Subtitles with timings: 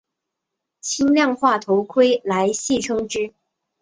[0.79, 3.35] 轻量化头盔来戏称之。